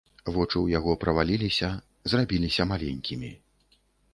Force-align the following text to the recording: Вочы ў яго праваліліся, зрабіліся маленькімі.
Вочы 0.35 0.51
ў 0.61 0.67
яго 0.77 0.95
праваліліся, 1.03 1.69
зрабіліся 2.15 2.69
маленькімі. 2.73 3.31